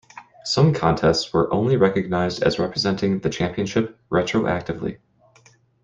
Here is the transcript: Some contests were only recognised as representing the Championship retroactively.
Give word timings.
Some 0.45 0.73
contests 0.73 1.31
were 1.31 1.53
only 1.53 1.77
recognised 1.77 2.41
as 2.41 2.57
representing 2.57 3.19
the 3.19 3.29
Championship 3.29 3.99
retroactively. 4.09 4.97